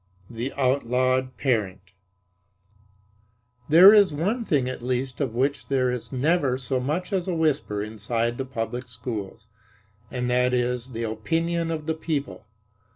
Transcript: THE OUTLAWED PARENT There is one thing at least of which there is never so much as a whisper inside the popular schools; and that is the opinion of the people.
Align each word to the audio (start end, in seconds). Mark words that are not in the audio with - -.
THE 0.31 0.51
OUTLAWED 0.53 1.37
PARENT 1.37 1.91
There 3.69 3.93
is 3.93 4.11
one 4.15 4.43
thing 4.43 4.67
at 4.67 4.81
least 4.81 5.21
of 5.21 5.35
which 5.35 5.67
there 5.67 5.91
is 5.91 6.11
never 6.11 6.57
so 6.57 6.79
much 6.79 7.13
as 7.13 7.27
a 7.27 7.35
whisper 7.35 7.83
inside 7.83 8.39
the 8.39 8.45
popular 8.45 8.83
schools; 8.87 9.45
and 10.09 10.27
that 10.27 10.55
is 10.55 10.93
the 10.93 11.03
opinion 11.03 11.69
of 11.69 11.85
the 11.85 11.93
people. 11.93 12.47